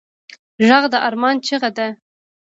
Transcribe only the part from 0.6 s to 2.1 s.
غږ د ارمان چیغه ده